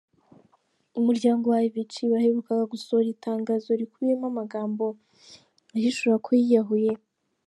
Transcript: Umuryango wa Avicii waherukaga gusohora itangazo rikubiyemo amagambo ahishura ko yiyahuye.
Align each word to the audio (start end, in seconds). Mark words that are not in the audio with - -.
Umuryango 0.99 1.45
wa 1.47 1.59
Avicii 1.67 2.11
waherukaga 2.11 2.65
gusohora 2.73 3.07
itangazo 3.15 3.69
rikubiyemo 3.79 4.25
amagambo 4.31 4.83
ahishura 5.75 6.15
ko 6.25 6.29
yiyahuye. 6.39 6.91